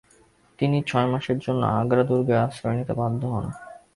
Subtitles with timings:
[0.59, 3.45] তিনি ছয় মাসের জন্য আগ্রা দুর্গে আশ্রয় নিতে বাধ্য হন।